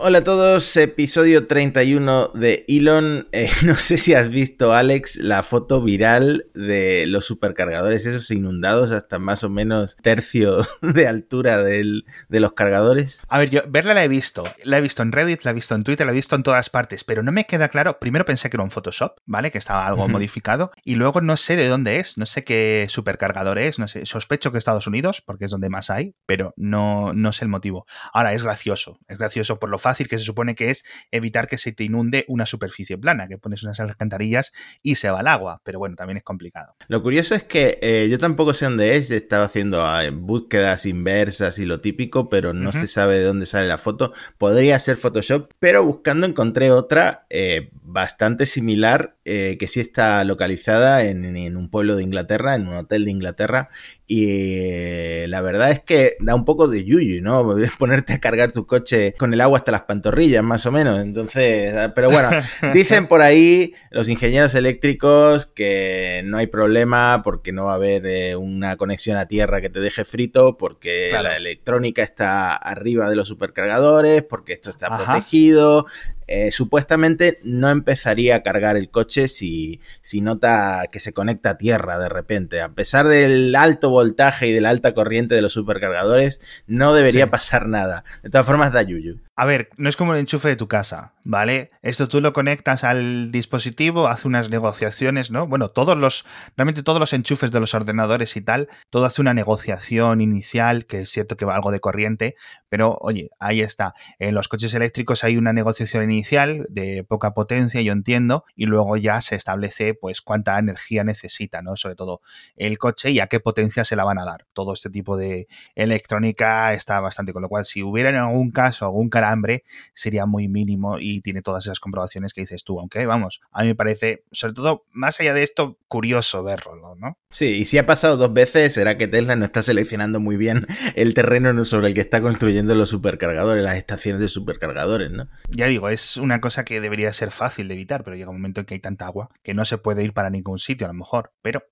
[0.00, 3.26] Hola a todos, episodio 31 de Elon.
[3.32, 8.92] Eh, no sé si has visto, Alex, la foto viral de los supercargadores, esos inundados
[8.92, 13.24] hasta más o menos tercio de altura del, de los cargadores.
[13.28, 14.44] A ver, yo verla la he visto.
[14.62, 16.70] La he visto en Reddit, la he visto en Twitter, la he visto en todas
[16.70, 17.98] partes, pero no me queda claro.
[17.98, 19.50] Primero pensé que era un Photoshop, ¿vale?
[19.50, 20.70] Que estaba algo modificado.
[20.84, 24.06] Y luego no sé de dónde es, no sé qué supercargador es, no sé.
[24.06, 27.84] Sospecho que Estados Unidos, porque es donde más hay, pero no, no sé el motivo.
[28.12, 29.00] Ahora, es gracioso.
[29.08, 32.24] Es gracioso por lo fácil que se supone que es evitar que se te inunde
[32.28, 34.52] una superficie plana, que pones unas alcantarillas
[34.82, 36.74] y se va el agua, pero bueno, también es complicado.
[36.88, 40.86] Lo curioso es que eh, yo tampoco sé dónde es, he estado haciendo ah, búsquedas
[40.86, 44.12] inversas y lo típico, pero no se sabe de dónde sale la foto.
[44.36, 51.04] Podría ser Photoshop, pero buscando encontré otra eh, bastante similar eh, que sí está localizada
[51.04, 53.70] en, en, un pueblo de Inglaterra, en un hotel de Inglaterra,
[54.10, 57.54] y la verdad es que da un poco de yuyu, ¿no?
[57.78, 60.98] Ponerte a cargar tu coche con el agua hasta las pantorrillas, más o menos.
[61.00, 62.30] Entonces, ah, pero bueno,
[62.72, 68.06] dicen por ahí los ingenieros eléctricos que no hay problema porque no va a haber
[68.06, 73.16] eh, una conexión a tierra que te deje frito, porque la electrónica está arriba de
[73.16, 75.84] los supercargadores, porque esto está protegido,
[76.28, 81.58] eh, supuestamente no empezaría a cargar el coche si, si nota que se conecta a
[81.58, 82.60] tierra de repente.
[82.60, 87.30] A pesar del alto voltaje y de la alta corriente de los supercargadores, no debería
[87.30, 88.04] pasar nada.
[88.22, 89.20] De todas formas, da yuyu.
[89.40, 91.70] A ver, no es como el enchufe de tu casa, ¿vale?
[91.80, 95.46] Esto tú lo conectas al dispositivo, hace unas negociaciones, ¿no?
[95.46, 96.24] Bueno, todos los,
[96.56, 101.02] realmente todos los enchufes de los ordenadores y tal, todo hace una negociación inicial, que
[101.02, 102.34] es cierto que va algo de corriente,
[102.68, 103.94] pero oye, ahí está.
[104.18, 108.96] En los coches eléctricos hay una negociación inicial de poca potencia, yo entiendo, y luego
[108.96, 111.76] ya se establece pues cuánta energía necesita, ¿no?
[111.76, 112.22] Sobre todo
[112.56, 114.46] el coche y a qué potencia se la van a dar.
[114.52, 115.46] Todo este tipo de
[115.76, 120.26] electrónica está bastante, con lo cual si hubiera en algún caso algún carácter hambre sería
[120.26, 123.74] muy mínimo y tiene todas esas comprobaciones que dices tú, aunque vamos, a mí me
[123.74, 127.18] parece, sobre todo, más allá de esto, curioso verlo, ¿no?
[127.30, 130.66] Sí, y si ha pasado dos veces, será que Tesla no está seleccionando muy bien
[130.94, 135.28] el terreno sobre el que está construyendo los supercargadores, las estaciones de supercargadores, ¿no?
[135.48, 138.60] Ya digo, es una cosa que debería ser fácil de evitar, pero llega un momento
[138.60, 140.94] en que hay tanta agua que no se puede ir para ningún sitio a lo
[140.94, 141.62] mejor, pero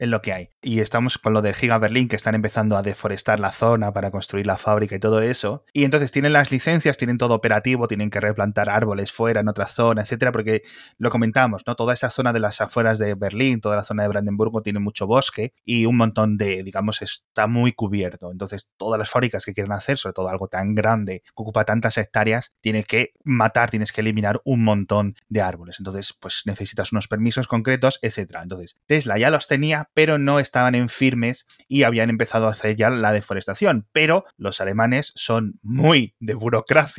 [0.00, 0.48] es lo que hay.
[0.62, 4.10] Y estamos con lo del Giga Berlín, que están empezando a deforestar la zona para
[4.10, 5.64] construir la fábrica y todo eso.
[5.74, 9.66] Y entonces tienen las licencias, tienen todo operativo, tienen que replantar árboles fuera, en otra
[9.66, 10.62] zona, etcétera, porque
[10.98, 11.74] lo comentamos, ¿no?
[11.74, 15.06] Toda esa zona de las afueras de Berlín, toda la zona de Brandenburgo tiene mucho
[15.06, 18.30] bosque y un montón de, digamos, está muy cubierto.
[18.30, 21.98] Entonces, todas las fábricas que quieren hacer, sobre todo algo tan grande, que ocupa tantas
[21.98, 25.76] hectáreas, tienes que matar, tienes que eliminar un montón de árboles.
[25.80, 28.42] Entonces, pues necesitas unos permisos concretos, etcétera.
[28.42, 32.76] Entonces, Tesla ya los tenía, pero no estaban en firmes y habían empezado a hacer
[32.76, 33.88] ya la deforestación.
[33.92, 36.89] Pero los alemanes son muy de burocracia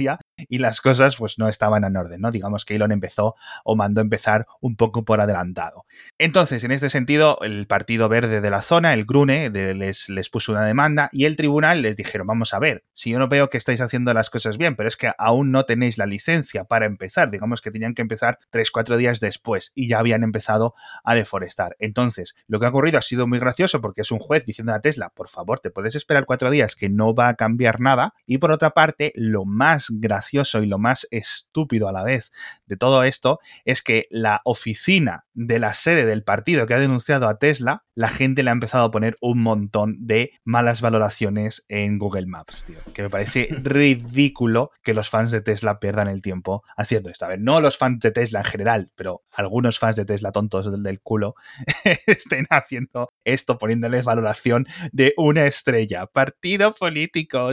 [0.49, 2.31] y las cosas pues no estaban en orden, ¿no?
[2.31, 5.85] Digamos que Elon empezó o mandó empezar un poco por adelantado.
[6.17, 10.51] Entonces, en este sentido, el Partido Verde de la zona, el Grune, les, les puso
[10.51, 13.57] una demanda y el tribunal les dijeron, vamos a ver, si yo no veo que
[13.57, 17.31] estáis haciendo las cosas bien, pero es que aún no tenéis la licencia para empezar,
[17.31, 21.75] digamos que tenían que empezar 3-4 días después y ya habían empezado a deforestar.
[21.79, 24.81] Entonces, lo que ha ocurrido ha sido muy gracioso porque es un juez diciendo a
[24.81, 28.13] Tesla, por favor, te puedes esperar cuatro días que no va a cambiar nada.
[28.25, 32.31] Y por otra parte, lo más gracioso y lo más estúpido a la vez
[32.65, 37.27] de todo esto es que la oficina de la sede del partido que ha denunciado
[37.27, 41.97] a Tesla, la gente le ha empezado a poner un montón de malas valoraciones en
[41.97, 42.77] Google Maps, tío.
[42.93, 47.25] Que me parece ridículo que los fans de Tesla pierdan el tiempo haciendo esto.
[47.25, 50.71] A ver, no los fans de Tesla en general, pero algunos fans de Tesla tontos
[50.71, 51.35] del, del culo
[52.07, 56.07] estén haciendo esto, poniéndoles valoración de una estrella.
[56.07, 57.49] Partido político,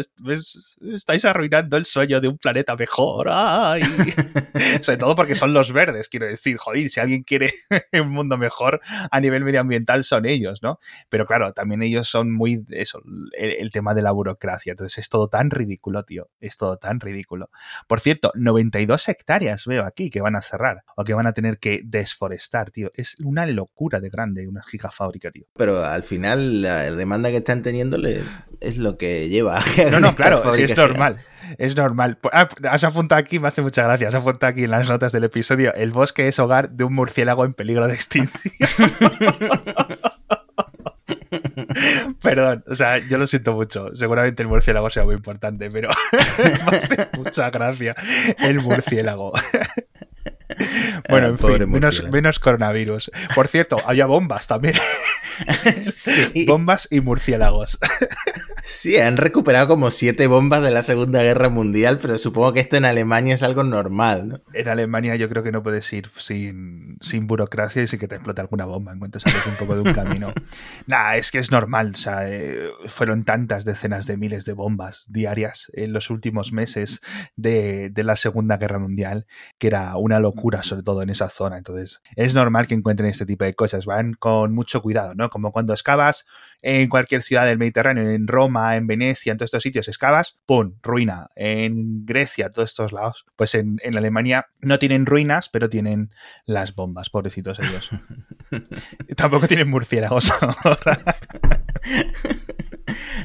[0.93, 3.29] estáis arruinando el sueño de un planeta mejor.
[3.31, 3.83] ¡Ay!
[4.81, 7.53] Sobre todo porque son los verdes, quiero decir, joder, si alguien quiere
[7.93, 8.81] un mundo mejor
[9.11, 10.81] a nivel medioambiental son ellos, ¿no?
[11.09, 13.03] Pero claro, también ellos son muy eso,
[13.33, 14.73] el, tema de la burocracia.
[14.73, 16.31] Entonces es todo tan ridículo, tío.
[16.41, 17.51] Es todo tan ridículo.
[17.87, 21.59] Por cierto, 92 hectáreas veo aquí que van a cerrar o que van a tener
[21.59, 22.91] que desforestar, tío.
[22.95, 25.45] Es una locura de grande, una gigafábrica, tío.
[25.57, 27.99] Pero al final la demanda que están teniendo
[28.61, 29.59] es lo que lleva.
[29.59, 31.19] A no, no, claro, sí, es normal.
[31.57, 32.19] Es normal.
[32.33, 35.25] Ah, has apuntado aquí, me hace mucha gracia, has apuntado aquí en las notas del
[35.25, 38.53] episodio, el bosque es hogar de un murciélago en peligro de extinción.
[42.23, 43.95] Perdón, o sea, yo lo siento mucho.
[43.95, 47.95] Seguramente el murciélago sea muy importante, pero me hace mucha gracia
[48.39, 49.33] el murciélago.
[51.11, 51.39] Bueno, Ah, en
[51.93, 53.11] fin, menos coronavirus.
[53.35, 54.75] Por cierto, había bombas también.
[55.83, 56.47] Sí.
[56.47, 57.79] bombas y murciélagos.
[58.71, 62.77] Sí, han recuperado como siete bombas de la Segunda Guerra Mundial, pero supongo que esto
[62.77, 64.41] en Alemania es algo normal, ¿no?
[64.53, 68.17] En Alemania yo creo que no puedes ir sin, sin burocracia y sin que te
[68.17, 70.33] explote alguna bomba en cuanto sales un poco de un camino.
[70.87, 71.93] Nah, es que es normal.
[71.95, 77.01] O sea, eh, fueron tantas decenas de miles de bombas diarias en los últimos meses
[77.37, 79.27] de, de la Segunda Guerra Mundial,
[79.59, 81.59] que era una locura, sobre todo en esa zona.
[81.59, 83.87] Entonces, es normal que encuentren este tipo de cosas.
[83.87, 85.31] Van con mucho cuidado, ¿no?
[85.31, 86.27] Como cuando excavas
[86.63, 90.75] en cualquier ciudad del Mediterráneo, en Roma, en Venecia, en todos estos sitios, excavas, ¡pum!
[90.83, 91.31] Ruina.
[91.37, 93.27] En Grecia, todos estos lados.
[93.37, 96.11] Pues en, en Alemania no tienen ruinas, pero tienen
[96.47, 97.91] las bombas, pobrecitos ellos.
[99.17, 101.17] Tampoco tienen murciélagos ahora.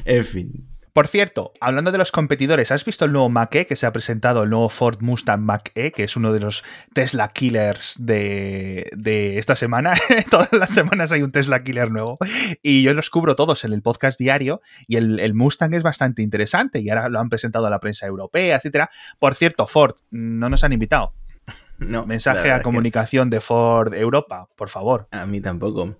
[0.04, 0.73] En fin.
[0.94, 4.44] Por cierto, hablando de los competidores, ¿has visto el nuevo Mach-E que se ha presentado,
[4.44, 6.62] el nuevo Ford Mustang Mach-E, que es uno de los
[6.92, 9.94] Tesla Killers de, de esta semana?
[10.30, 12.16] Todas las semanas hay un Tesla Killer nuevo.
[12.62, 14.62] Y yo los cubro todos en el podcast diario.
[14.86, 16.78] Y el, el Mustang es bastante interesante.
[16.78, 18.88] Y ahora lo han presentado a la prensa europea, etcétera.
[19.18, 21.12] Por cierto, Ford, no nos han invitado.
[21.78, 25.08] No, Mensaje a que comunicación de Ford Europa, por favor.
[25.10, 25.96] A mí tampoco.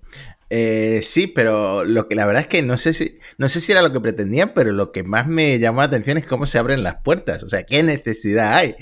[0.50, 3.73] Eh, sí, pero lo que la verdad es que no sé si no sé si
[3.73, 6.58] era lo que pretendían, pero lo que más me llamó la atención es cómo se
[6.58, 7.43] abren las puertas.
[7.43, 8.76] O sea, qué necesidad hay.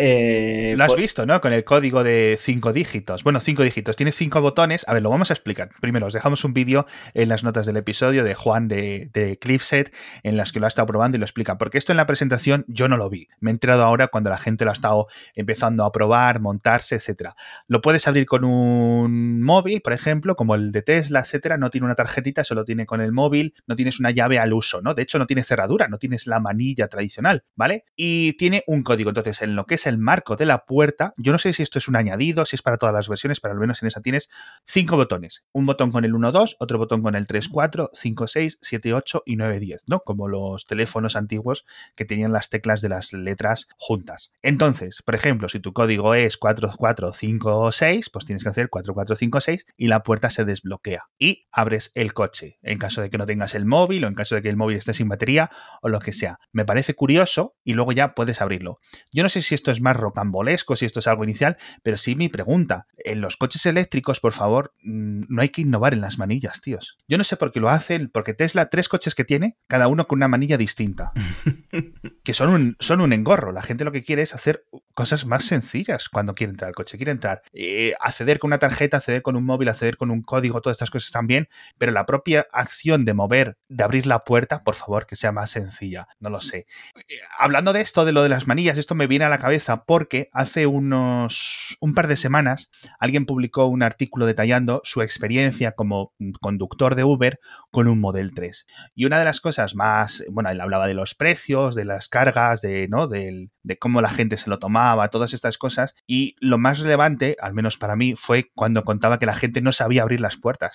[0.00, 1.40] Eh, Lo has por- visto, ¿no?
[1.40, 3.24] Con el código de cinco dígitos.
[3.24, 3.96] Bueno, cinco dígitos.
[3.96, 4.84] Tiene cinco botones.
[4.86, 5.70] A ver, lo vamos a explicar.
[5.80, 9.92] Primero, os dejamos un vídeo en las notas del episodio de Juan de, de Clipset,
[10.22, 11.58] en las que lo ha estado probando y lo explica.
[11.58, 13.26] Porque esto en la presentación yo no lo vi.
[13.40, 17.34] Me he enterado ahora cuando la gente lo ha estado empezando a probar, montarse, etcétera.
[17.66, 21.56] Lo puedes abrir con un móvil, por ejemplo, como el de Tesla, etcétera.
[21.56, 23.54] No tiene una tarjetita, solo tiene con el móvil.
[23.66, 24.94] No tienes una llave al uso, ¿no?
[24.94, 27.84] De hecho, no tiene cerradura, no tienes la manilla tradicional, ¿vale?
[27.94, 29.10] Y tiene un código.
[29.10, 31.78] Entonces, en lo que es el marco de la puerta, yo no sé si esto
[31.78, 34.28] es un añadido, si es para todas las versiones, pero al menos en esa tienes
[34.64, 35.44] cinco botones.
[35.52, 38.94] Un botón con el 1, 2, otro botón con el 3, 4, 5, 6, 7,
[38.94, 40.00] 8 y 9, 10, ¿no?
[40.00, 41.64] Como los teléfonos antiguos
[41.94, 44.32] que tenían las teclas de las letras juntas.
[44.42, 50.02] Entonces, por ejemplo, si tu código es 4456, pues tienes que hacer 4456 y la
[50.02, 50.87] puerta se desbloquea
[51.18, 54.34] y abres el coche en caso de que no tengas el móvil o en caso
[54.34, 55.50] de que el móvil esté sin batería
[55.82, 56.38] o lo que sea.
[56.52, 58.78] Me parece curioso y luego ya puedes abrirlo.
[59.12, 62.14] Yo no sé si esto es más rocambolesco, si esto es algo inicial, pero sí
[62.14, 62.86] mi pregunta.
[62.96, 66.96] En los coches eléctricos, por favor, mm, no hay que innovar en las manillas, tíos.
[67.08, 70.06] Yo no sé por qué lo hacen, porque Tesla, tres coches que tiene, cada uno
[70.06, 71.12] con una manilla distinta.
[72.24, 73.52] que son un, son un engorro.
[73.52, 74.64] La gente lo que quiere es hacer
[74.94, 76.96] cosas más sencillas cuando quiere entrar al coche.
[76.96, 80.60] Quiere entrar, eh, acceder con una tarjeta, acceder con un móvil, acceder con un código,
[80.60, 84.74] todas estas cosas también, pero la propia acción de mover, de abrir la puerta, por
[84.76, 86.06] favor, que sea más sencilla.
[86.20, 86.66] No lo sé.
[86.96, 87.02] Eh,
[87.38, 90.28] Hablando de esto, de lo de las manillas, esto me viene a la cabeza porque
[90.32, 96.94] hace unos un par de semanas alguien publicó un artículo detallando su experiencia como conductor
[96.94, 97.40] de Uber
[97.70, 98.66] con un Model 3.
[98.94, 102.60] Y una de las cosas más, bueno, él hablaba de los precios, de las cargas,
[102.60, 103.08] de, ¿no?
[103.08, 105.94] Del- de cómo la gente se lo tomaba, todas estas cosas.
[106.06, 109.72] Y lo más relevante, al menos para mí, fue cuando contaba que la gente no
[109.72, 110.67] sabía abrir las puertas.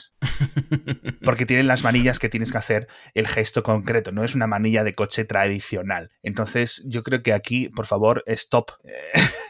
[1.24, 4.84] Porque tienen las manillas que tienes que hacer el gesto concreto, no es una manilla
[4.84, 6.12] de coche tradicional.
[6.22, 8.72] Entonces, yo creo que aquí, por favor, stop.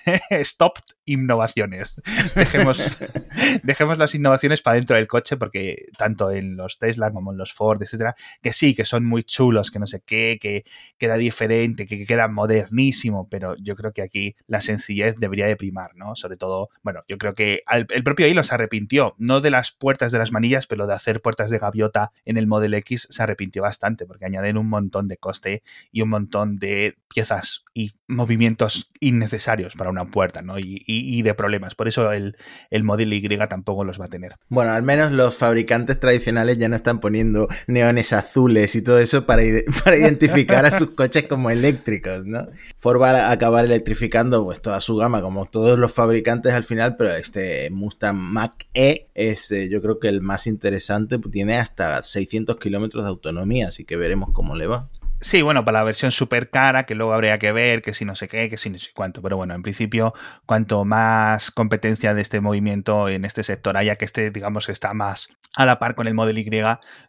[0.41, 1.95] stop innovaciones.
[2.35, 2.97] Dejemos,
[3.63, 7.53] dejemos las innovaciones para dentro del coche, porque tanto en los Tesla como en los
[7.53, 10.63] Ford, etcétera, que sí, que son muy chulos, que no sé qué, que
[10.97, 15.91] queda diferente, que queda modernísimo, pero yo creo que aquí la sencillez debería de primar,
[15.95, 16.15] ¿no?
[16.15, 19.71] Sobre todo, bueno, yo creo que al- el propio Elon se arrepintió, no de las
[19.71, 23.23] puertas de las manillas, pero de hacer puertas de gaviota en el Model X se
[23.23, 28.91] arrepintió bastante, porque añaden un montón de coste y un montón de piezas y movimientos
[28.99, 30.59] innecesarios para una puerta, ¿no?
[30.59, 31.75] Y, y- y de problemas.
[31.75, 32.37] Por eso el,
[32.69, 34.35] el Model Y tampoco los va a tener.
[34.49, 39.25] Bueno, al menos los fabricantes tradicionales ya no están poniendo neones azules y todo eso
[39.25, 39.43] para,
[39.83, 42.47] para identificar a sus coches como eléctricos, ¿no?
[42.77, 46.95] Ford va a acabar electrificando pues toda su gama, como todos los fabricantes al final,
[46.97, 52.01] pero este Mustang Mach-E es eh, yo creo que el más interesante, pues, tiene hasta
[52.01, 54.89] 600 kilómetros de autonomía, así que veremos cómo le va.
[55.23, 58.13] Sí, bueno, para la versión súper cara, que luego habría que ver, que si no
[58.13, 59.21] sé qué, que si no sé cuánto.
[59.21, 60.13] Pero bueno, en principio,
[60.45, 65.29] cuanto más competencia de este movimiento en este sector haya, que este, digamos, está más
[65.55, 66.49] a la par con el Model Y,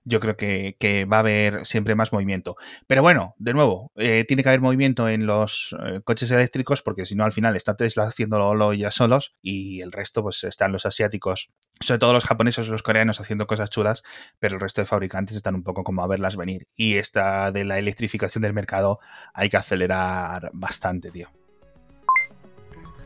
[0.04, 2.56] yo creo que, que va a haber siempre más movimiento.
[2.86, 7.06] Pero bueno, de nuevo, eh, tiene que haber movimiento en los eh, coches eléctricos, porque
[7.06, 10.86] si no, al final está Tesla haciéndolo ya solos y el resto, pues están los
[10.86, 14.02] asiáticos, sobre todo los japoneses o los coreanos haciendo cosas chulas,
[14.38, 16.68] pero el resto de fabricantes están un poco como a verlas venir.
[16.76, 17.78] Y esta de la
[18.42, 19.00] del mercado
[19.32, 21.28] hay que acelerar bastante, tío.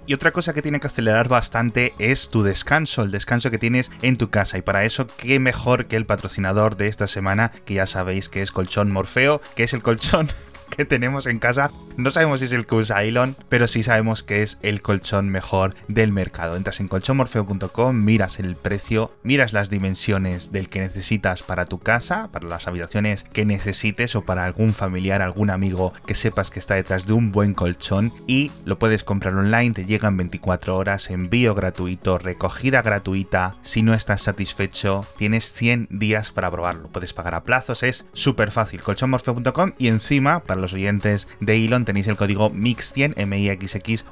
[0.08, 3.90] Y otra cosa que tiene que acelerar bastante es tu descanso, el descanso que tienes
[4.00, 4.56] en tu casa.
[4.56, 8.40] Y para eso, qué mejor que el patrocinador de esta semana, que ya sabéis que
[8.40, 10.30] es Colchón Morfeo, que es el colchón
[10.76, 11.70] que tenemos en casa.
[11.96, 15.28] No sabemos si es el que usa Elon, pero sí sabemos que es el colchón
[15.28, 16.56] mejor del mercado.
[16.56, 22.28] Entras en colchonmorfeo.com, miras el precio, miras las dimensiones del que necesitas para tu casa,
[22.32, 26.74] para las habitaciones que necesites o para algún familiar, algún amigo que sepas que está
[26.74, 31.54] detrás de un buen colchón y lo puedes comprar online, te llegan 24 horas, envío
[31.54, 33.56] gratuito, recogida gratuita.
[33.62, 36.88] Si no estás satisfecho, tienes 100 días para probarlo.
[36.88, 38.82] Puedes pagar a plazos, es súper fácil.
[38.82, 44.04] colchonmorfeo.com y encima, para los oyentes de Elon tenéis el código MIX100, MIXX100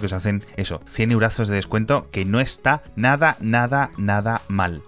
[0.00, 4.82] que os hacen eso, 100 eurazos de descuento que no está nada, nada, nada mal.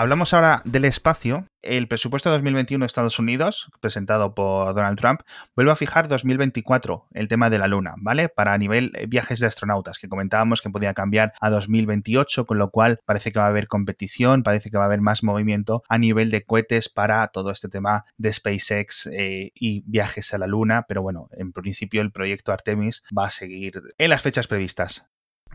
[0.00, 1.46] Hablamos ahora del espacio.
[1.60, 5.20] El presupuesto de 2021 de Estados Unidos, presentado por Donald Trump,
[5.54, 8.30] vuelve a fijar 2024, el tema de la Luna, ¿vale?
[8.30, 12.70] Para nivel eh, viajes de astronautas, que comentábamos que podía cambiar a 2028, con lo
[12.70, 15.98] cual parece que va a haber competición, parece que va a haber más movimiento a
[15.98, 20.86] nivel de cohetes para todo este tema de SpaceX eh, y viajes a la Luna,
[20.88, 25.04] pero bueno, en principio el proyecto Artemis va a seguir en las fechas previstas.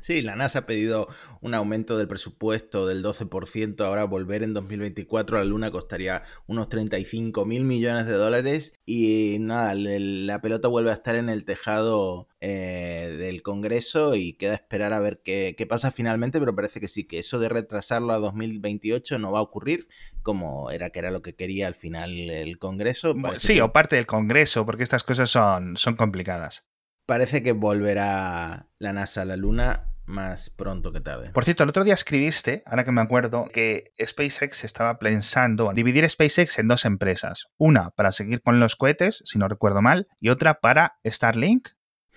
[0.06, 1.08] Sí, la NASA ha pedido
[1.42, 3.84] un aumento del presupuesto del 12%.
[3.84, 8.76] Ahora volver en 2024 a la Luna costaría unos 35 mil millones de dólares.
[8.86, 14.54] Y nada, la pelota vuelve a estar en el tejado eh, del Congreso y queda
[14.54, 16.40] esperar a ver qué, qué pasa finalmente.
[16.40, 19.88] Pero parece que sí, que eso de retrasarlo a 2028 no va a ocurrir
[20.22, 23.16] como era que era lo que quería al final el Congreso.
[23.40, 26.64] sí, o parte del Congreso, porque estas cosas son, son complicadas.
[27.08, 31.32] Parece que volverá la NASA a la Luna más pronto que tarde.
[31.32, 36.10] Por cierto, el otro día escribiste, ahora que me acuerdo, que SpaceX estaba pensando dividir
[36.10, 37.48] SpaceX en dos empresas.
[37.58, 41.70] Una para seguir con los cohetes, si no recuerdo mal, y otra para Starlink.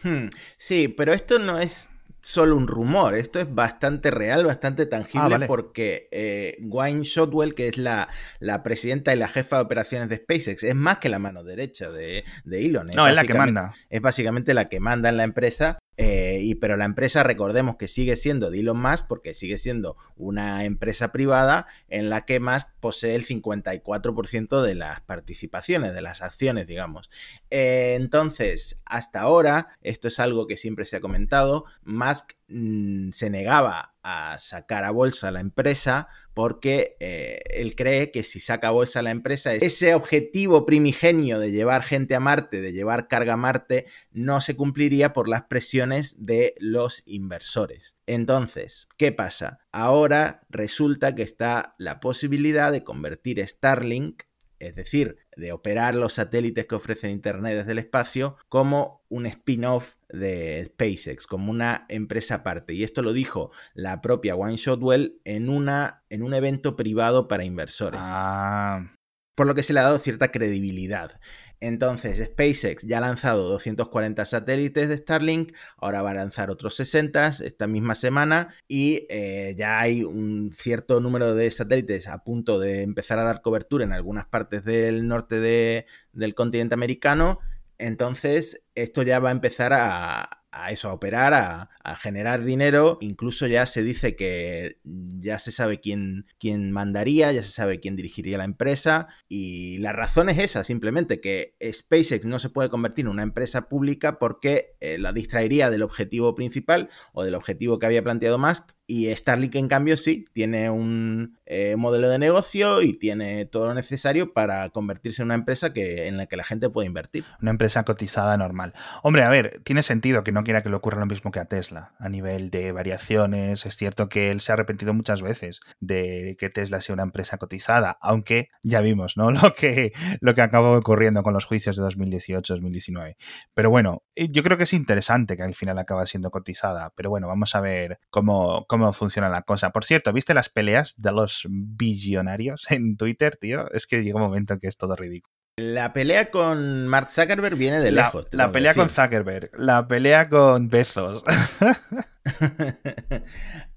[0.02, 1.90] Hmm, sí, pero esto no es
[2.20, 7.68] solo un rumor, esto es bastante real, bastante tangible, ah, porque eh, Wayne Shotwell, que
[7.68, 8.08] es la,
[8.40, 11.90] la, presidenta y la jefa de operaciones de SpaceX, es más que la mano derecha
[11.90, 12.86] de, de Elon.
[12.94, 13.74] no, es la que manda.
[13.88, 17.88] Es básicamente la que manda en la empresa eh, y, pero la empresa, recordemos que
[17.88, 22.68] sigue siendo de Elon Musk porque sigue siendo una empresa privada en la que Musk
[22.78, 27.10] posee el 54% de las participaciones, de las acciones, digamos.
[27.50, 33.30] Eh, entonces, hasta ahora, esto es algo que siempre se ha comentado, Musk mm, se
[33.30, 38.70] negaba a sacar a bolsa la empresa porque eh, él cree que si saca a
[38.70, 43.36] bolsa la empresa, ese objetivo primigenio de llevar gente a Marte, de llevar carga a
[43.36, 47.96] Marte, no se cumpliría por las presiones de los inversores.
[48.06, 49.58] Entonces, ¿qué pasa?
[49.72, 54.22] Ahora resulta que está la posibilidad de convertir Starlink
[54.58, 59.94] es decir, de operar los satélites que ofrecen Internet desde el espacio como un spin-off
[60.08, 62.74] de SpaceX, como una empresa aparte.
[62.74, 67.44] Y esto lo dijo la propia One Shotwell en, una, en un evento privado para
[67.44, 68.00] inversores.
[68.02, 68.97] Ah.
[69.38, 71.20] Por lo que se le ha dado cierta credibilidad.
[71.60, 77.28] Entonces, SpaceX ya ha lanzado 240 satélites de Starlink, ahora va a lanzar otros 60
[77.44, 82.82] esta misma semana y eh, ya hay un cierto número de satélites a punto de
[82.82, 87.38] empezar a dar cobertura en algunas partes del norte del continente americano.
[87.78, 92.98] Entonces, esto ya va a empezar a, a eso, a operar, a, generar dinero.
[93.00, 97.96] Incluso ya se dice que ya se sabe quién, quién mandaría, ya se sabe quién
[97.96, 99.08] dirigiría la empresa.
[99.28, 103.68] Y la razón es esa, simplemente que SpaceX no se puede convertir en una empresa
[103.68, 108.77] pública porque eh, la distraería del objetivo principal o del objetivo que había planteado Musk.
[108.90, 113.74] Y Starlink, en cambio, sí, tiene un eh, modelo de negocio y tiene todo lo
[113.74, 117.26] necesario para convertirse en una empresa que, en la que la gente puede invertir.
[117.42, 118.72] Una empresa cotizada normal.
[119.02, 121.44] Hombre, a ver, tiene sentido que no quiera que le ocurra lo mismo que a
[121.44, 123.66] Tesla a nivel de variaciones.
[123.66, 127.36] Es cierto que él se ha arrepentido muchas veces de que Tesla sea una empresa
[127.36, 129.30] cotizada, aunque ya vimos, ¿no?
[129.48, 133.16] Lo que, lo que acabó ocurriendo con los juicios de 2018-2019.
[133.52, 136.94] Pero bueno, eh, yo creo que es interesante que al final acaba siendo cotizada.
[136.96, 139.70] Pero bueno, vamos a ver cómo, cómo funciona la cosa.
[139.70, 143.70] Por cierto, ¿viste las peleas de los billonarios en Twitter, tío?
[143.72, 145.38] Es que llega un momento en que es todo ridículo.
[145.58, 148.28] La pelea con Mark Zuckerberg viene de lejos.
[148.30, 151.24] La pelea con Zuckerberg, la pelea con Bezos.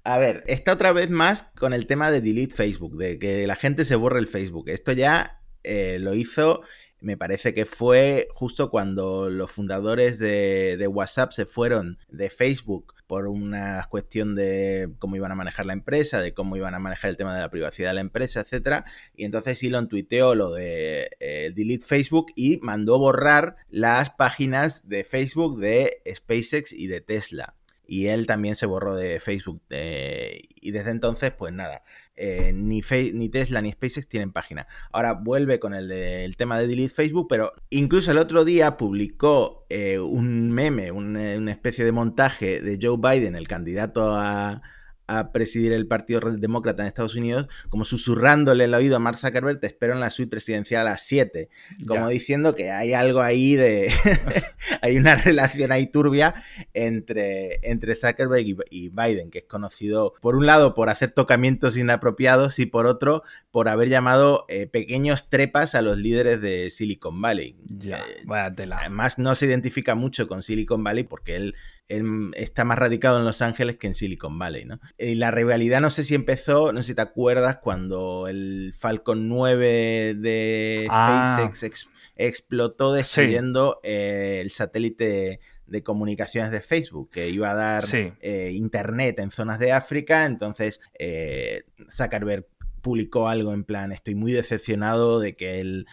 [0.04, 3.56] A ver, está otra vez más con el tema de delete Facebook, de que la
[3.56, 4.68] gente se borre el Facebook.
[4.68, 6.62] Esto ya eh, lo hizo,
[7.00, 13.26] me parece que fue justo cuando los fundadores de WhatsApp se fueron de Facebook por
[13.26, 17.18] una cuestión de cómo iban a manejar la empresa, de cómo iban a manejar el
[17.18, 18.86] tema de la privacidad de la empresa, etcétera.
[19.14, 25.04] Y entonces Elon tuiteó lo de eh, delete Facebook y mandó borrar las páginas de
[25.04, 27.54] Facebook de SpaceX y de Tesla.
[27.86, 29.60] y él también se borró de Facebook.
[29.68, 31.82] Eh, y desde entonces, pues nada,
[32.24, 32.82] eh, ni,
[33.14, 34.68] ni, Tesla ni SpaceX tienen página.
[34.92, 39.98] Ahora vuelve con el, tema de delete Facebook, pero incluso el otro día publicó eh,
[39.98, 44.62] un meme, una especie de montaje de Joe Biden, el candidato a,
[45.06, 49.60] a presidir el Partido Demócrata en Estados Unidos, como susurrándole el oído a Mark Zuckerberg,
[49.60, 51.48] te espero en la suite presidencial a las 7,
[51.86, 53.92] como diciendo que hay algo ahí de...
[54.80, 56.34] hay una relación ahí turbia
[56.72, 62.58] entre, entre Zuckerberg y, Biden, que es conocido, por un lado, por hacer tocamientos inapropiados
[62.58, 67.56] y por otro, por haber llamado eh, pequeños trepas a los líderes de Silicon Valley.
[67.64, 68.24] Ya, eh.
[68.28, 71.54] Además, no se identifica mucho con Silicon Valley porque él
[71.88, 74.80] está más radicado en Los Ángeles que en Silicon Valley, ¿no?
[74.98, 79.28] Y la rivalidad no sé si empezó, no sé si te acuerdas, cuando el Falcon
[79.28, 81.36] 9 de ah.
[81.38, 88.50] SpaceX explotó destruyendo eh, el satélite de comunicaciones de Facebook, que iba a dar eh,
[88.52, 92.46] internet en zonas de África, entonces eh, Zuckerberg
[92.82, 95.86] publicó algo en plan, estoy muy decepcionado de que el,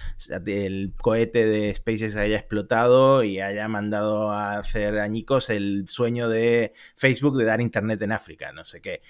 [0.46, 6.74] el, cohete de SpaceX haya explotado y haya mandado a hacer añicos el sueño de
[6.96, 9.01] Facebook de dar internet en África, no sé qué.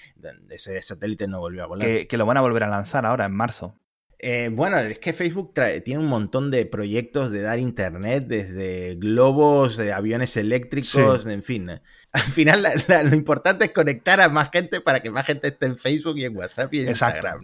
[0.49, 2.07] Ese satélite no volvió a volar.
[2.07, 3.75] Que, lo van a volver a lanzar ahora en marzo.
[4.21, 5.53] Eh, bueno, es que Facebook
[5.85, 11.79] tiene un montón de proyectos de dar internet, desde globos, aviones eléctricos, en fin
[12.11, 12.65] al final
[13.03, 16.25] lo importante es conectar a más gente para que más gente esté en Facebook y
[16.25, 17.39] en WhatsApp y en Instagram.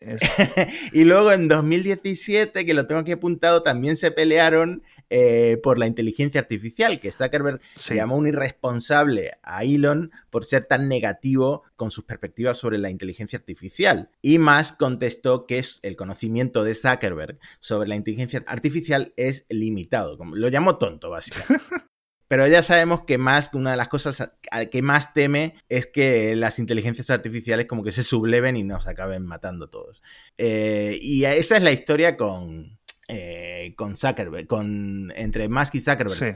[0.92, 5.86] y luego en 2017, que lo tengo aquí apuntado, también se pelearon eh, por la
[5.86, 11.90] inteligencia artificial, que Zuckerberg se llamó un irresponsable a Elon por ser tan negativo con
[11.90, 14.10] sus perspectivas sobre la inteligencia artificial.
[14.22, 20.18] Y más contestó que es el conocimiento de Zuckerberg sobre la inteligencia artificial es limitado.
[20.34, 21.64] Lo llamó tonto, básicamente.
[22.28, 24.32] Pero ya sabemos que más, una de las cosas
[24.72, 29.24] que más teme es que las inteligencias artificiales como que se subleven y nos acaben
[29.24, 30.02] matando todos.
[30.36, 36.34] Eh, y esa es la historia con, eh, con Zuckerberg, con, entre Musk y Zuckerberg.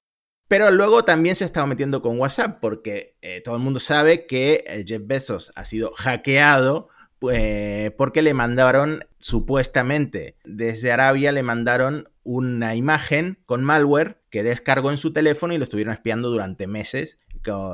[0.49, 4.27] Pero luego también se ha estado metiendo con WhatsApp porque eh, todo el mundo sabe
[4.27, 6.89] que Jeff Bezos ha sido hackeado
[7.21, 14.99] porque le mandaron, supuestamente, desde Arabia le mandaron una imagen con malware que descargó en
[14.99, 17.19] su teléfono y lo estuvieron espiando durante meses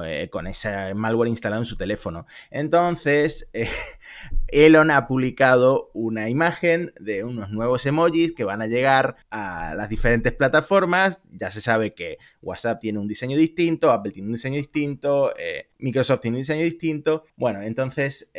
[0.04, 2.26] eh, con, ese malware instalado en su teléfono.
[2.50, 3.68] Entonces, eh,
[4.48, 9.88] Elon ha publicado una imagen de unos nuevos emojis que van a llegar a las
[9.88, 11.20] diferentes plataformas.
[11.32, 15.70] Ya se sabe que WhatsApp tiene un diseño distinto, Apple tiene un diseño distinto, eh,
[15.78, 17.24] Microsoft tiene un diseño distinto.
[17.36, 18.30] Bueno, entonces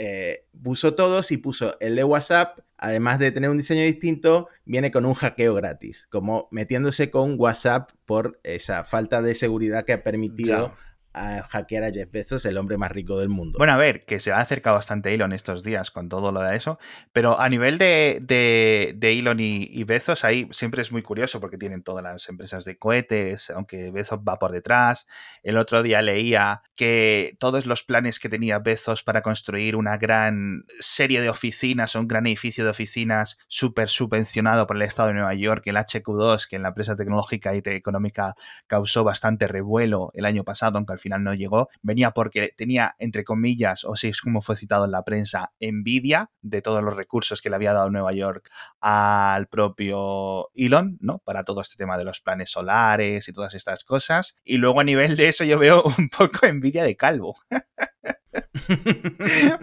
[0.64, 5.06] puso todos y puso el de WhatsApp además de tener un diseño distinto, viene con
[5.06, 10.76] un hackeo gratis, como metiéndose con WhatsApp por esa falta de seguridad que ha permitido
[11.18, 13.58] a hackear a Jeff Bezos, el hombre más rico del mundo.
[13.58, 16.56] Bueno, a ver, que se ha acercado bastante Elon estos días con todo lo de
[16.56, 16.80] eso,
[17.12, 21.84] pero a nivel de, de, Elon y, Bezos, ahí siempre es muy curioso porque tienen
[21.84, 25.08] todas las empresas de cohetes, aunque Bezos va por detrás.
[25.44, 30.66] El otro día leía que todos los planes que tenía Bezos para construir una gran
[30.80, 35.34] serie de oficinas un gran edificio de oficinas súper subvencionado por el Estado de Nueva
[35.34, 38.36] York, el HQ2, que en la empresa tecnológica y económica
[38.68, 43.24] causó bastante revuelo el año pasado, aunque al final no llegó, venía porque tenía, entre
[43.24, 47.42] comillas, o si es como fue citado en la prensa, envidia de todos los recursos
[47.42, 48.50] que le había dado Nueva York
[48.82, 51.20] al propio Elon, ¿no?
[51.20, 54.36] Para todo este tema de los planes solares y todas estas cosas.
[54.44, 57.38] Y luego a nivel de eso yo veo un poco envidia de Calvo.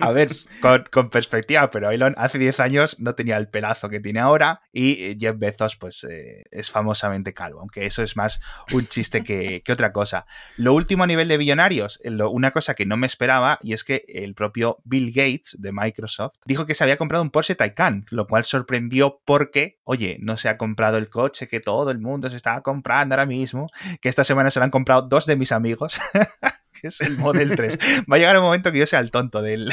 [0.00, 0.36] A ver,
[0.90, 5.16] con, perspectiva, pero Elon hace 10 años no tenía el pelazo que tiene ahora y
[5.18, 8.40] Jeff Bezos pues eh, es famosamente calvo, aunque eso es más
[8.72, 10.26] un chiste que, otra cosa.
[10.56, 14.04] Lo último a nivel de billonarios, una cosa que no me esperaba y es que
[14.08, 18.26] el propio Bill Gates de Microsoft dijo que se había comprado un Porsche Taycan, lo
[18.26, 22.36] cual sorprendió porque, oye, no se ha comprado el coche que todo el mundo se
[22.36, 23.68] estaba comprando ahora mismo,
[24.00, 26.00] que esta semana se lo han comprado dos de mis amigos.
[26.82, 27.78] es el Model 3.
[28.10, 29.70] Va a llegar un momento que yo sea el tonto del,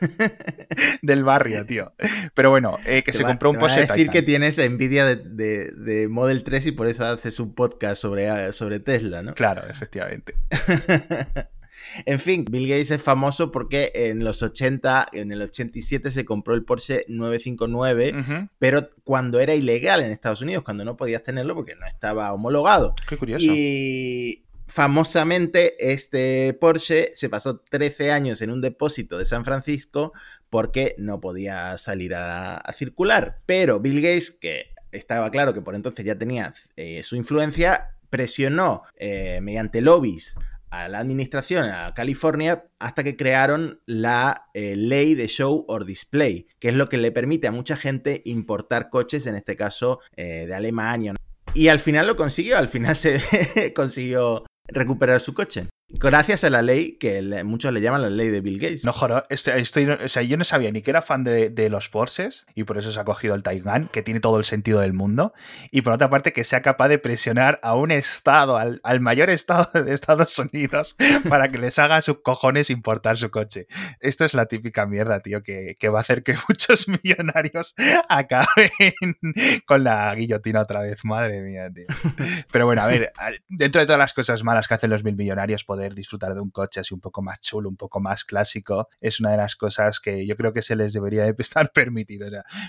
[1.02, 1.92] del barrio, tío.
[2.34, 3.80] Pero bueno, eh, que se compró un Porsche.
[3.80, 8.80] decir que tienes envidia de, Model 3 y por eso haces un podcast sobre, sobre
[8.80, 9.34] Tesla, ¿no?
[9.34, 10.34] Claro, efectivamente.
[12.04, 16.54] En fin, Bill Gates es famoso porque en los 80, en el 87 se compró
[16.54, 21.74] el Porsche 959, pero cuando era ilegal en Estados Unidos, cuando no podías tenerlo porque
[21.74, 22.94] no estaba homologado.
[23.08, 23.44] Qué curioso.
[23.44, 30.12] Y famosamente este Porsche se pasó 13 años en un depósito de San Francisco
[30.50, 33.40] porque no podía salir a, circular.
[33.46, 38.82] Pero Bill Gates, que estaba claro que por entonces ya tenía eh, su influencia, presionó
[38.96, 40.34] eh, mediante lobbies
[40.70, 46.46] a la administración, a California, hasta que crearon la eh, ley de show or display,
[46.58, 50.54] que es lo que le permite a mucha gente importar coches, en este caso de
[50.54, 51.14] Alemania.
[51.54, 55.68] Y al final lo consiguió, al final se consiguió recuperar su coche.
[55.90, 58.84] Gracias a la ley que muchos le llaman la ley de Bill Gates.
[58.84, 62.44] No, joro, estoy, o sea, yo no sabía ni que era fan de, los Porsches
[62.54, 65.32] y por eso se ha cogido el Taycan, que tiene todo el sentido del mundo.
[65.70, 69.82] Y por otra parte, que sea capaz de presionar a un estado, al, mayor estado
[69.82, 70.94] de Estados Unidos,
[71.28, 73.66] para que les haga sus cojones importar su coche.
[74.00, 77.74] Esto es la típica mierda, tío, que, va a hacer que muchos millonarios
[78.10, 79.16] acaben
[79.64, 81.02] con la guillotina otra vez.
[81.02, 81.86] Madre mía, tío.
[82.52, 83.10] Pero bueno, a ver,
[83.48, 86.50] dentro de todas las cosas malas que hacen los mil millonarios, poder disfrutar de un
[86.50, 90.00] coche así un poco más chulo, un poco más clásico, es una de las cosas
[90.00, 92.26] que yo creo que se les debería de estar permitido.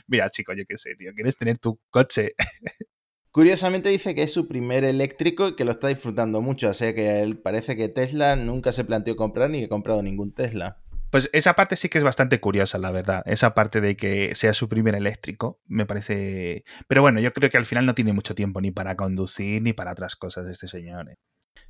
[0.08, 2.36] mira, chico, yo qué sé, tío, ¿quieres tener tu coche?
[3.32, 6.94] Curiosamente dice que es su primer eléctrico y que lo está disfrutando mucho, o sea
[6.94, 10.78] que él parece que Tesla nunca se planteó comprar ni he comprado ningún Tesla.
[11.10, 13.24] Pues esa parte sí que es bastante curiosa, la verdad.
[13.26, 16.64] Esa parte de que sea su primer eléctrico, me parece...
[16.88, 19.74] Pero bueno, yo creo que al final no tiene mucho tiempo ni para conducir ni
[19.74, 21.10] para otras cosas este señor.
[21.10, 21.18] ¿eh?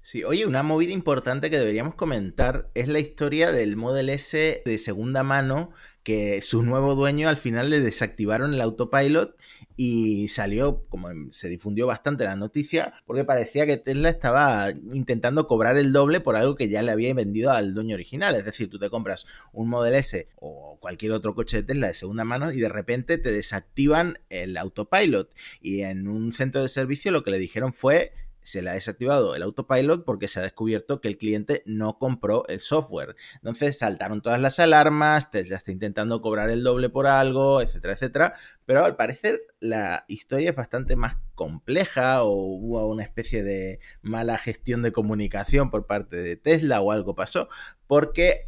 [0.01, 4.77] Sí, oye, una movida importante que deberíamos comentar es la historia del Model S de
[4.79, 5.71] segunda mano
[6.03, 9.35] que su nuevo dueño al final le desactivaron el autopilot
[9.75, 15.77] y salió, como se difundió bastante la noticia, porque parecía que Tesla estaba intentando cobrar
[15.77, 18.35] el doble por algo que ya le había vendido al dueño original.
[18.35, 21.95] Es decir, tú te compras un Model S o cualquier otro coche de Tesla de
[21.95, 25.33] segunda mano y de repente te desactivan el autopilot.
[25.61, 29.35] Y en un centro de servicio lo que le dijeron fue se le ha desactivado
[29.35, 33.15] el autopilot porque se ha descubierto que el cliente no compró el software.
[33.35, 38.33] Entonces saltaron todas las alarmas, Tesla está intentando cobrar el doble por algo, etcétera, etcétera.
[38.65, 44.37] Pero al parecer la historia es bastante más compleja o hubo una especie de mala
[44.37, 47.49] gestión de comunicación por parte de Tesla o algo pasó
[47.87, 48.45] porque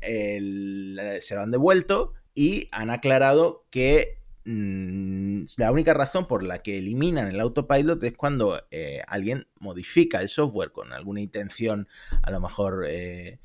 [1.21, 6.80] se lo han devuelto y han aclarado que Mm, la única razón por la que
[6.80, 11.88] eliminan el autopilot es cuando eh, alguien modifica el software con alguna intención,
[12.23, 13.39] a lo mejor eh,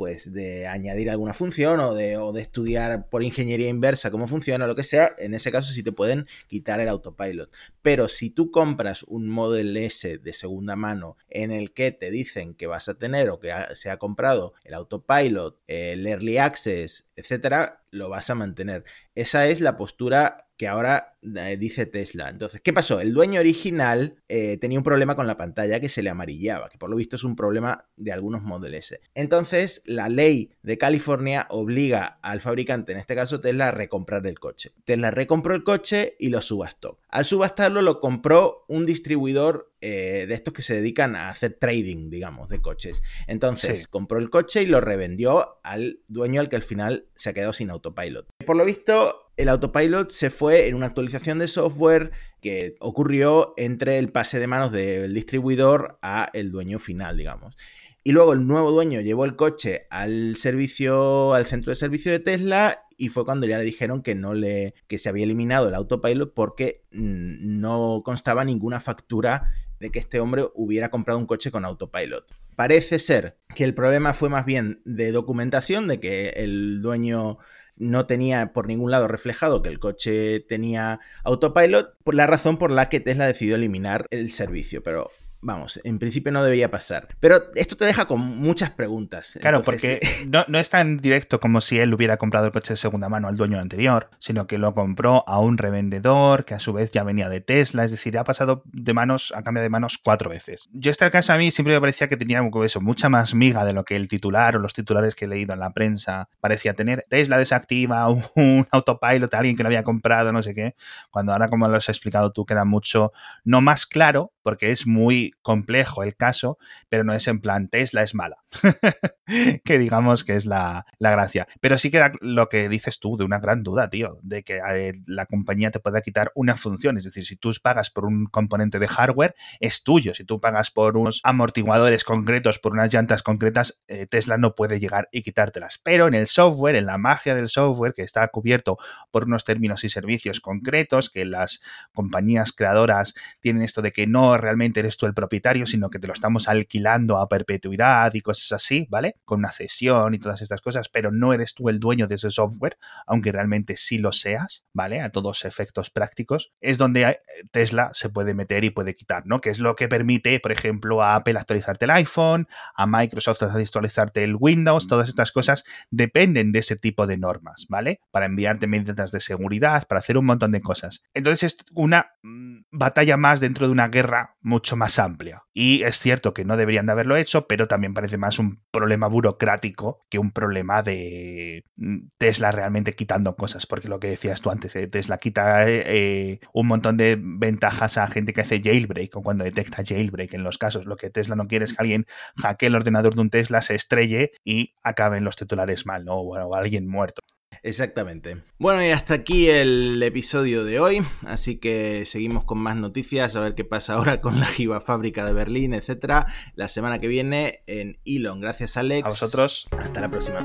[0.00, 4.64] pues de añadir alguna función o de, o de, estudiar por ingeniería inversa cómo funciona
[4.64, 7.50] o lo que sea, en ese caso sí te pueden quitar el autopilot.
[7.82, 12.54] Pero si tú compras un Model S de segunda mano en el que te dicen
[12.54, 17.82] que vas a tener o que se ha comprado el autopilot, el early access, etcétera,
[17.90, 18.84] lo vas a mantener.
[19.14, 22.28] Esa es la postura que ahora eh, dice Tesla.
[22.28, 23.00] Entonces, ¿qué pasó?
[23.00, 26.76] El dueño original eh, tenía un problema con la pantalla que se le amarillaba, que
[26.76, 29.00] por lo visto es un problema de algunos Model S.
[29.14, 34.38] Entonces, la ley de California obliga al fabricante, en este caso Tesla, a recomprar el
[34.38, 34.72] coche.
[34.84, 36.98] Tesla recompró el coche y lo subastó.
[37.08, 42.10] Al subastarlo lo compró un distribuidor eh, de estos que se dedican a hacer trading,
[42.10, 43.02] digamos, de coches.
[43.26, 47.32] Entonces, compró el coche y lo revendió al dueño al que al final se ha
[47.32, 48.26] quedado sin autopilot.
[48.44, 52.10] Por lo visto, el autopilot se fue en una actualización de software
[52.42, 57.56] que ocurrió entre el pase de manos del distribuidor a el dueño final, digamos.
[58.02, 62.20] Y luego el nuevo dueño llevó el coche al servicio, al centro de servicio de
[62.20, 65.74] Tesla y fue cuando ya le dijeron que no le que se había eliminado el
[65.74, 71.50] autopilot porque mm, no constaba ninguna factura de que este hombre hubiera comprado un coche
[71.50, 72.24] con autopilot.
[72.54, 77.38] Parece ser que el problema fue más bien de documentación, de que el dueño
[77.76, 82.70] no tenía por ningún lado reflejado que el coche tenía autopilot, por la razón por
[82.70, 84.82] la que Tesla decidió eliminar el servicio.
[84.82, 87.08] Pero vamos, en principio no debería pasar.
[87.20, 89.38] Pero esto te deja con muchas preguntas.
[89.40, 92.76] Claro, porque no, no, es tan directo como si él hubiera comprado el coche de
[92.76, 96.72] segunda mano al dueño anterior, sino que lo compró a un revendedor que a su
[96.72, 99.98] vez ya venía de Tesla, es decir, ha pasado de manos, a cambio de manos
[99.98, 100.68] cuatro veces.
[100.72, 103.72] Yo este caso a mí siempre me parecía que tenía eso, mucha más miga de
[103.72, 107.06] lo que el titular o los titulares que he leído en la prensa parecía tener.
[107.08, 110.74] Tesla desactiva un autopilot a alguien que lo había comprado, no sé qué,
[111.10, 113.12] cuando ahora como lo has explicado tú queda mucho,
[113.44, 118.02] no más claro, porque es muy complejo el caso, pero no es en plan Tesla
[118.02, 118.38] es mala,
[119.64, 121.48] que digamos que es la, gracia.
[121.60, 124.94] Pero sí que lo que dices tú de una gran duda, tío, de que eh,
[125.06, 128.78] la compañía te pueda quitar una función, es decir, si tú pagas por un componente
[128.78, 133.78] de hardware, es tuyo, si tú pagas por unos amortiguadores concretos, por unas llantas concretas,
[133.88, 135.80] eh, Tesla no puede llegar y quitártelas.
[135.82, 138.78] Pero en el software, en la magia del software, que está cubierto
[139.10, 141.60] por unos términos y servicios concretos, que las
[141.92, 146.06] compañías creadoras tienen esto de que no realmente eres tú el propietario, sino que te
[146.06, 149.16] lo estamos alquilando a perpetuidad y cosas así, ¿vale?
[149.26, 152.30] Con una cesión y todas estas cosas, pero no eres tú el dueño de ese
[152.30, 155.02] software, aunque realmente sí lo seas, ¿vale?
[155.02, 159.42] A todos efectos prácticos, es donde eh, Tesla se puede meter y puede quitar, ¿no?
[159.42, 164.24] Que es lo que permite, por ejemplo, a Apple actualizarte el iPhone, a Microsoft actualizarte
[164.24, 168.00] el Windows, todas estas cosas dependen de ese tipo de normas, ¿vale?
[168.10, 171.02] Para enviarte medidas de seguridad, para hacer un montón de cosas.
[171.12, 175.09] Entonces es una mm, batalla más dentro de una guerra mucho más amplia.
[175.52, 179.08] Y es cierto que no deberían de haberlo hecho, pero también parece más un problema
[179.08, 184.50] burocrático que un problema de mm, Tesla realmente quitando cosas, porque lo que decías tú
[184.50, 184.86] antes, ¿eh?
[184.86, 189.84] Tesla quita eh, un montón de ventajas a gente que hace jailbreak o cuando detecta
[189.84, 190.86] jailbreak en los casos.
[190.86, 193.74] Lo que Tesla no quiere es que alguien hackee el ordenador de un Tesla, se
[193.74, 196.14] estrelle y acaben los titulares mal, ¿no?
[196.20, 197.19] o alguien muerto.
[197.62, 198.42] Exactamente.
[198.58, 201.04] Bueno, y hasta aquí el episodio de hoy.
[201.26, 205.32] Así que seguimos con más noticias, a ver qué pasa ahora con la gigafábrica de
[205.32, 206.26] Berlín, etcétera.
[206.54, 208.40] La semana que viene en Elon.
[208.40, 209.06] Gracias, Alex.
[209.06, 209.66] A vosotros.
[209.78, 210.40] Hasta la próxima.